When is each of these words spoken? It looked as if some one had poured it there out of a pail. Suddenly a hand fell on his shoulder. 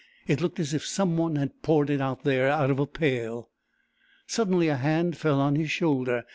It 0.25 0.41
looked 0.41 0.59
as 0.59 0.73
if 0.73 0.83
some 0.83 1.15
one 1.15 1.35
had 1.35 1.61
poured 1.61 1.91
it 1.91 1.99
there 2.23 2.47
out 2.49 2.71
of 2.71 2.79
a 2.79 2.87
pail. 2.87 3.51
Suddenly 4.25 4.67
a 4.67 4.77
hand 4.77 5.15
fell 5.15 5.39
on 5.39 5.55
his 5.55 5.69
shoulder. 5.69 6.23